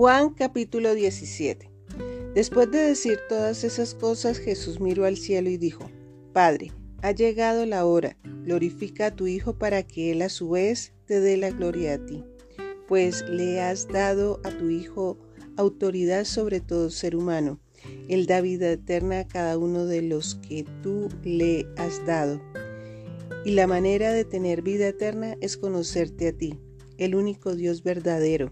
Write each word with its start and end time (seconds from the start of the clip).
Juan 0.00 0.32
capítulo 0.32 0.94
17. 0.94 1.70
Después 2.34 2.70
de 2.70 2.78
decir 2.78 3.18
todas 3.28 3.64
esas 3.64 3.94
cosas, 3.94 4.38
Jesús 4.38 4.80
miró 4.80 5.04
al 5.04 5.18
cielo 5.18 5.50
y 5.50 5.58
dijo, 5.58 5.90
Padre, 6.32 6.72
ha 7.02 7.12
llegado 7.12 7.66
la 7.66 7.84
hora, 7.84 8.16
glorifica 8.46 9.08
a 9.08 9.14
tu 9.14 9.26
Hijo 9.26 9.58
para 9.58 9.82
que 9.82 10.10
Él 10.12 10.22
a 10.22 10.30
su 10.30 10.48
vez 10.48 10.94
te 11.04 11.20
dé 11.20 11.36
la 11.36 11.50
gloria 11.50 11.92
a 11.96 11.98
ti, 11.98 12.24
pues 12.88 13.28
le 13.28 13.60
has 13.60 13.88
dado 13.88 14.40
a 14.42 14.48
tu 14.48 14.70
Hijo 14.70 15.18
autoridad 15.58 16.24
sobre 16.24 16.60
todo 16.60 16.88
ser 16.88 17.14
humano. 17.14 17.60
Él 18.08 18.24
da 18.24 18.40
vida 18.40 18.70
eterna 18.70 19.18
a 19.18 19.28
cada 19.28 19.58
uno 19.58 19.84
de 19.84 20.00
los 20.00 20.36
que 20.36 20.64
tú 20.82 21.10
le 21.24 21.66
has 21.76 22.06
dado. 22.06 22.40
Y 23.44 23.50
la 23.50 23.66
manera 23.66 24.12
de 24.12 24.24
tener 24.24 24.62
vida 24.62 24.88
eterna 24.88 25.36
es 25.42 25.58
conocerte 25.58 26.28
a 26.28 26.32
ti, 26.32 26.58
el 26.96 27.14
único 27.14 27.54
Dios 27.54 27.82
verdadero 27.82 28.50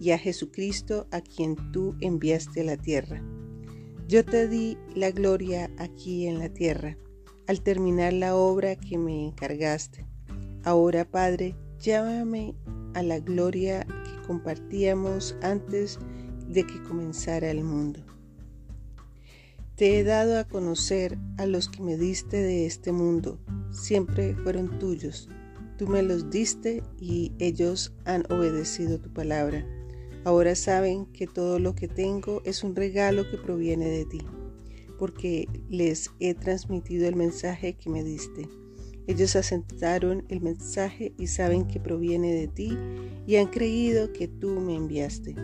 y 0.00 0.12
a 0.12 0.18
Jesucristo 0.18 1.06
a 1.10 1.20
quien 1.20 1.56
tú 1.72 1.96
enviaste 2.00 2.60
a 2.60 2.64
la 2.64 2.76
tierra. 2.76 3.22
Yo 4.06 4.24
te 4.24 4.48
di 4.48 4.78
la 4.94 5.10
gloria 5.10 5.70
aquí 5.78 6.26
en 6.26 6.38
la 6.38 6.48
tierra, 6.48 6.96
al 7.46 7.60
terminar 7.60 8.12
la 8.12 8.36
obra 8.36 8.76
que 8.76 8.96
me 8.96 9.26
encargaste. 9.26 10.06
Ahora, 10.64 11.04
Padre, 11.04 11.54
llámame 11.78 12.54
a 12.94 13.02
la 13.02 13.20
gloria 13.20 13.86
que 13.86 14.26
compartíamos 14.26 15.36
antes 15.42 15.98
de 16.48 16.64
que 16.64 16.82
comenzara 16.82 17.50
el 17.50 17.64
mundo. 17.64 18.04
Te 19.76 19.98
he 19.98 20.04
dado 20.04 20.38
a 20.38 20.44
conocer 20.44 21.18
a 21.36 21.46
los 21.46 21.68
que 21.68 21.82
me 21.82 21.96
diste 21.96 22.38
de 22.38 22.66
este 22.66 22.90
mundo, 22.90 23.38
siempre 23.70 24.34
fueron 24.34 24.78
tuyos. 24.78 25.28
Tú 25.76 25.86
me 25.86 26.02
los 26.02 26.30
diste 26.30 26.82
y 26.98 27.32
ellos 27.38 27.92
han 28.04 28.24
obedecido 28.32 28.98
tu 28.98 29.12
palabra. 29.12 29.64
Ahora 30.24 30.54
saben 30.54 31.06
que 31.06 31.26
todo 31.26 31.58
lo 31.58 31.74
que 31.74 31.88
tengo 31.88 32.42
es 32.44 32.64
un 32.64 32.74
regalo 32.74 33.30
que 33.30 33.38
proviene 33.38 33.88
de 33.88 34.04
ti, 34.04 34.20
porque 34.98 35.48
les 35.68 36.10
he 36.18 36.34
transmitido 36.34 37.08
el 37.08 37.16
mensaje 37.16 37.74
que 37.74 37.88
me 37.88 38.02
diste. 38.02 38.48
Ellos 39.06 39.36
aceptaron 39.36 40.24
el 40.28 40.40
mensaje 40.40 41.14
y 41.18 41.28
saben 41.28 41.66
que 41.66 41.80
proviene 41.80 42.34
de 42.34 42.48
ti 42.48 42.76
y 43.26 43.36
han 43.36 43.46
creído 43.46 44.12
que 44.12 44.28
tú 44.28 44.60
me 44.60 44.74
enviaste. 44.74 45.34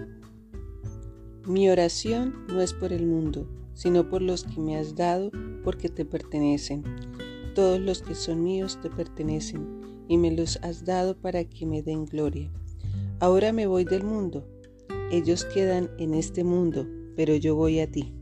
Mi 1.46 1.70
oración 1.70 2.46
no 2.48 2.60
es 2.60 2.74
por 2.74 2.92
el 2.92 3.06
mundo, 3.06 3.48
sino 3.74 4.10
por 4.10 4.22
los 4.22 4.44
que 4.44 4.60
me 4.60 4.76
has 4.76 4.94
dado 4.96 5.30
porque 5.62 5.88
te 5.88 6.04
pertenecen. 6.04 6.82
Todos 7.54 7.80
los 7.80 8.02
que 8.02 8.14
son 8.14 8.42
míos 8.42 8.78
te 8.82 8.90
pertenecen 8.90 9.80
y 10.08 10.18
me 10.18 10.32
los 10.32 10.58
has 10.62 10.84
dado 10.84 11.16
para 11.16 11.44
que 11.44 11.64
me 11.64 11.80
den 11.80 12.04
gloria. 12.04 12.50
Ahora 13.20 13.52
me 13.52 13.66
voy 13.66 13.84
del 13.84 14.02
mundo 14.02 14.46
ellos 15.10 15.44
quedan 15.44 15.90
en 15.98 16.14
este 16.14 16.44
mundo, 16.44 16.86
pero 17.16 17.34
yo 17.36 17.54
voy 17.54 17.80
a 17.80 17.90
ti. 17.90 18.12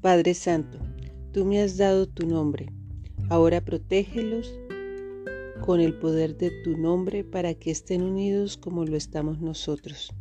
Padre 0.00 0.34
Santo, 0.34 0.78
tú 1.32 1.44
me 1.44 1.60
has 1.60 1.76
dado 1.76 2.06
tu 2.06 2.26
nombre. 2.26 2.72
Ahora 3.28 3.64
protégelos 3.64 4.58
con 5.60 5.80
el 5.80 5.94
poder 5.94 6.36
de 6.36 6.50
tu 6.62 6.76
nombre 6.76 7.24
para 7.24 7.54
que 7.54 7.70
estén 7.70 8.02
unidos 8.02 8.56
como 8.56 8.84
lo 8.84 8.96
estamos 8.96 9.40
nosotros. 9.40 10.12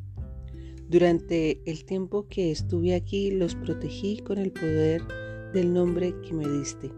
Durante 0.90 1.62
el 1.70 1.86
tiempo 1.86 2.28
que 2.28 2.52
estuve 2.52 2.96
aquí 2.96 3.32
los 3.32 3.56
protegí 3.56 4.18
con 4.20 4.38
el 4.38 4.52
poder 4.52 5.02
del 5.54 5.74
nombre 5.74 6.14
que 6.22 6.34
me 6.34 6.48
diste. 6.48 6.92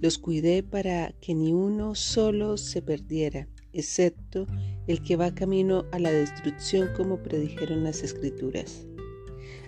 Los 0.00 0.18
cuidé 0.18 0.62
para 0.62 1.12
que 1.20 1.34
ni 1.34 1.52
uno 1.52 1.94
solo 1.94 2.56
se 2.56 2.82
perdiera, 2.82 3.48
excepto 3.76 4.46
el 4.86 5.02
que 5.02 5.16
va 5.16 5.34
camino 5.34 5.84
a 5.92 5.98
la 5.98 6.10
destrucción 6.10 6.88
como 6.96 7.22
predijeron 7.22 7.84
las 7.84 8.02
escrituras. 8.02 8.86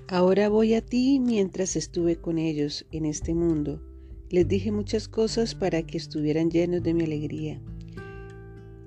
Ahora 0.08 0.48
voy 0.48 0.74
a 0.74 0.80
ti 0.80 1.20
mientras 1.20 1.76
estuve 1.76 2.16
con 2.16 2.38
ellos 2.38 2.86
en 2.92 3.04
este 3.04 3.34
mundo. 3.34 3.82
Les 4.30 4.48
dije 4.48 4.72
muchas 4.72 5.06
cosas 5.08 5.54
para 5.54 5.82
que 5.82 5.98
estuvieran 5.98 6.50
llenos 6.50 6.82
de 6.82 6.94
mi 6.94 7.04
alegría. 7.04 7.60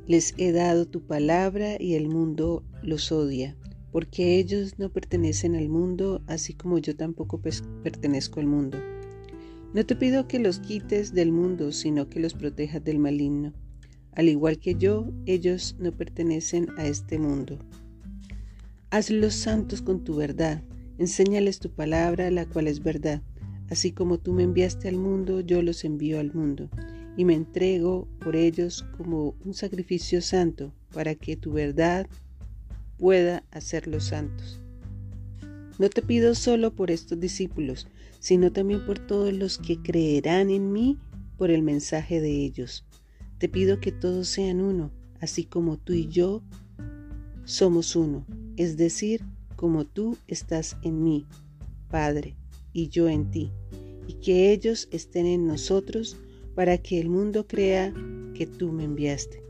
Les 0.08 0.34
he 0.38 0.52
dado 0.52 0.88
tu 0.88 1.02
palabra 1.06 1.78
y 1.80 1.94
el 1.94 2.10
mundo 2.10 2.64
los 2.82 3.12
odia, 3.12 3.56
porque 3.92 4.40
ellos 4.40 4.80
no 4.80 4.92
pertenecen 4.92 5.56
al 5.56 5.70
mundo, 5.70 6.24
así 6.26 6.54
como 6.54 6.80
yo 6.80 6.96
tampoco 6.96 7.40
pertenezco 7.84 8.40
al 8.40 8.48
mundo. 8.48 8.80
No 9.74 9.86
te 9.86 9.96
pido 9.96 10.28
que 10.28 10.40
los 10.40 10.60
quites 10.60 11.14
del 11.14 11.32
mundo, 11.32 11.72
sino 11.72 12.10
que 12.10 12.20
los 12.20 12.34
protejas 12.34 12.84
del 12.84 13.00
maligno. 13.00 13.54
Al 14.14 14.28
igual 14.28 14.60
que 14.60 14.76
yo, 14.76 15.10
ellos 15.26 15.76
no 15.80 15.94
pertenecen 15.94 16.68
a 16.78 16.86
este 16.86 17.18
mundo. 17.18 17.60
Hazlos 18.90 19.36
santos 19.36 19.82
con 19.82 20.04
tu 20.04 20.18
verdad, 20.18 20.62
enséñales 20.98 21.60
tu 21.60 21.70
palabra, 21.70 22.30
la 22.30 22.46
cual 22.46 22.68
es 22.68 22.84
verdad. 22.84 23.22
Así 23.70 23.94
como 23.94 24.18
tú 24.18 24.34
me 24.34 24.44
enviaste 24.44 24.90
al 24.90 24.98
mundo, 24.98 25.40
yo 25.40 25.62
los 25.62 25.86
envío 25.86 26.20
al 26.20 26.34
mundo, 26.34 26.70
y 27.16 27.24
me 27.24 27.36
entrego 27.36 28.10
por 28.20 28.36
ellos 28.36 28.86
como 28.98 29.34
un 29.46 29.54
sacrificio 29.54 30.22
santo, 30.22 30.74
para 30.94 31.16
que 31.16 31.38
tu 31.38 31.54
verdad 31.54 32.06
pueda 32.98 33.46
hacerlos 33.52 34.06
santos. 34.06 34.60
No 35.80 35.90
te 35.90 36.02
pido 36.02 36.36
solo 36.36 36.76
por 36.76 36.92
estos 36.92 37.18
discípulos, 37.18 37.88
sino 38.20 38.52
también 38.52 38.86
por 38.86 39.00
todos 39.00 39.34
los 39.34 39.58
que 39.58 39.82
creerán 39.82 40.50
en 40.50 40.74
mí 40.74 40.98
por 41.38 41.50
el 41.50 41.64
mensaje 41.64 42.20
de 42.20 42.30
ellos 42.30 42.86
te 43.42 43.50
pido 43.50 43.80
que 43.80 43.92
todos 43.92 44.28
sean 44.28 44.62
uno, 44.62 44.92
así 45.20 45.46
como 45.46 45.78
tú 45.78 45.94
y 45.94 46.08
yo 46.08 46.44
somos 47.44 47.96
uno, 47.96 48.24
es 48.56 48.78
decir, 48.78 49.24
como 49.56 49.84
tú 49.84 50.16
estás 50.28 50.78
en 50.84 51.04
mí, 51.04 51.26
Padre, 51.90 52.36
y 52.72 52.90
yo 52.90 53.10
en 53.10 53.32
ti, 53.32 53.52
y 54.06 54.14
que 54.14 54.52
ellos 54.52 54.88
estén 54.92 55.26
en 55.26 55.48
nosotros 55.48 56.18
para 56.54 56.78
que 56.78 57.00
el 57.00 57.10
mundo 57.10 57.48
crea 57.48 57.92
que 58.36 58.46
tú 58.46 58.72
me 58.72 58.84
enviaste. 58.84 59.42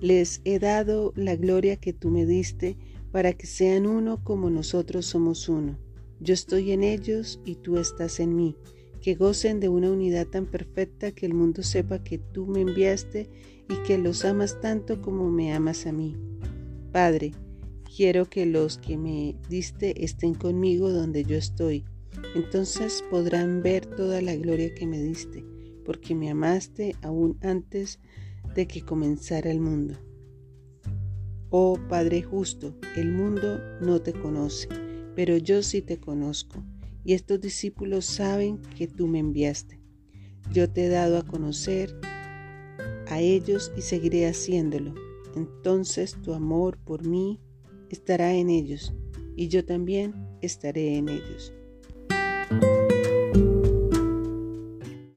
Les 0.00 0.40
he 0.44 0.58
dado 0.58 1.12
la 1.14 1.36
gloria 1.36 1.76
que 1.76 1.92
tú 1.92 2.10
me 2.10 2.26
diste 2.26 2.76
para 3.12 3.34
que 3.34 3.46
sean 3.46 3.86
uno 3.86 4.24
como 4.24 4.50
nosotros 4.50 5.06
somos 5.06 5.48
uno. 5.48 5.78
Yo 6.18 6.34
estoy 6.34 6.72
en 6.72 6.82
ellos 6.82 7.38
y 7.44 7.54
tú 7.54 7.78
estás 7.78 8.18
en 8.18 8.34
mí 8.34 8.56
que 9.04 9.16
gocen 9.16 9.60
de 9.60 9.68
una 9.68 9.90
unidad 9.90 10.26
tan 10.28 10.46
perfecta 10.46 11.12
que 11.12 11.26
el 11.26 11.34
mundo 11.34 11.62
sepa 11.62 12.02
que 12.02 12.16
tú 12.16 12.46
me 12.46 12.62
enviaste 12.62 13.28
y 13.68 13.74
que 13.86 13.98
los 13.98 14.24
amas 14.24 14.58
tanto 14.62 15.02
como 15.02 15.30
me 15.30 15.52
amas 15.52 15.84
a 15.84 15.92
mí. 15.92 16.16
Padre, 16.90 17.32
quiero 17.94 18.30
que 18.30 18.46
los 18.46 18.78
que 18.78 18.96
me 18.96 19.36
diste 19.50 20.02
estén 20.02 20.32
conmigo 20.32 20.90
donde 20.90 21.22
yo 21.22 21.36
estoy. 21.36 21.84
Entonces 22.34 23.04
podrán 23.10 23.60
ver 23.62 23.84
toda 23.84 24.22
la 24.22 24.36
gloria 24.36 24.74
que 24.74 24.86
me 24.86 25.02
diste, 25.02 25.44
porque 25.84 26.14
me 26.14 26.30
amaste 26.30 26.96
aún 27.02 27.36
antes 27.42 28.00
de 28.54 28.66
que 28.66 28.86
comenzara 28.86 29.50
el 29.50 29.60
mundo. 29.60 29.98
Oh 31.50 31.78
Padre 31.90 32.22
justo, 32.22 32.74
el 32.96 33.12
mundo 33.12 33.60
no 33.82 34.00
te 34.00 34.14
conoce, 34.14 34.66
pero 35.14 35.36
yo 35.36 35.62
sí 35.62 35.82
te 35.82 35.98
conozco 35.98 36.64
y 37.04 37.12
estos 37.12 37.40
discípulos 37.40 38.04
saben 38.06 38.60
que 38.76 38.88
tú 38.88 39.06
me 39.06 39.18
enviaste. 39.18 39.78
Yo 40.52 40.70
te 40.70 40.86
he 40.86 40.88
dado 40.88 41.18
a 41.18 41.22
conocer 41.22 41.94
a 43.06 43.20
ellos 43.20 43.72
y 43.76 43.82
seguiré 43.82 44.26
haciéndolo. 44.26 44.94
Entonces 45.36 46.16
tu 46.22 46.32
amor 46.32 46.78
por 46.78 47.06
mí 47.06 47.40
estará 47.90 48.34
en 48.34 48.50
ellos 48.50 48.94
y 49.36 49.48
yo 49.48 49.64
también 49.64 50.14
estaré 50.40 50.96
en 50.96 51.08
ellos. 51.08 51.52